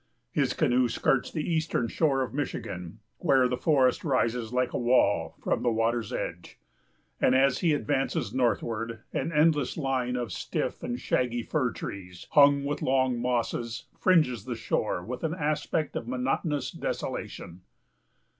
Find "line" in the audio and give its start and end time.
9.77-10.15